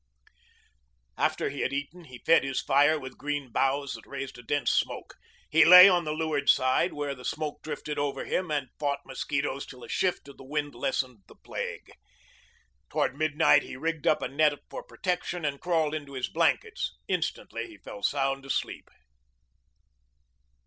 After 1.15 1.51
he 1.51 1.59
had 1.59 1.71
eaten 1.71 2.05
he 2.05 2.23
fed 2.25 2.43
his 2.43 2.59
fire 2.59 2.97
with 2.99 3.19
green 3.19 3.51
boughs 3.51 3.93
that 3.93 4.07
raised 4.07 4.35
a 4.39 4.41
dense 4.41 4.71
smoke. 4.71 5.13
He 5.47 5.63
lay 5.63 5.87
on 5.87 6.05
the 6.05 6.11
leeward 6.13 6.49
side 6.49 6.93
where 6.93 7.13
the 7.13 7.23
smoke 7.23 7.61
drifted 7.61 7.99
over 7.99 8.25
him 8.25 8.49
and 8.49 8.69
fought 8.79 9.01
mosquitoes 9.05 9.63
till 9.67 9.83
a 9.83 9.87
shift 9.89 10.27
of 10.27 10.37
the 10.37 10.43
wind 10.43 10.73
lessened 10.73 11.19
the 11.27 11.35
plague. 11.35 11.91
Toward 12.89 13.15
midnight 13.15 13.61
he 13.61 13.77
rigged 13.77 14.07
up 14.07 14.23
a 14.23 14.27
net 14.27 14.57
for 14.71 14.81
protection 14.81 15.45
and 15.45 15.61
crawled 15.61 15.93
into 15.93 16.13
his 16.13 16.29
blankets. 16.29 16.97
Instantly 17.07 17.67
he 17.67 17.77
fell 17.77 18.01
sound 18.01 18.43
asleep. 18.43 18.89